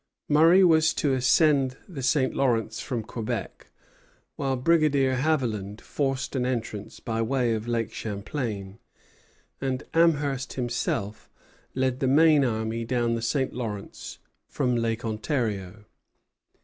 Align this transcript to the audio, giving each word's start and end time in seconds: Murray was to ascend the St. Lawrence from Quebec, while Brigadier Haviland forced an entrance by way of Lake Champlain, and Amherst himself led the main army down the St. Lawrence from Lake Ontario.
Murray 0.27 0.63
was 0.63 0.95
to 0.95 1.13
ascend 1.13 1.77
the 1.87 2.01
St. 2.01 2.33
Lawrence 2.33 2.79
from 2.79 3.03
Quebec, 3.03 3.67
while 4.35 4.55
Brigadier 4.57 5.17
Haviland 5.17 5.79
forced 5.79 6.35
an 6.35 6.43
entrance 6.43 6.99
by 6.99 7.21
way 7.21 7.53
of 7.53 7.67
Lake 7.67 7.93
Champlain, 7.93 8.79
and 9.61 9.83
Amherst 9.93 10.53
himself 10.53 11.29
led 11.75 11.99
the 11.99 12.07
main 12.07 12.43
army 12.43 12.83
down 12.83 13.13
the 13.13 13.21
St. 13.21 13.53
Lawrence 13.53 14.17
from 14.47 14.75
Lake 14.75 15.05
Ontario. 15.05 15.85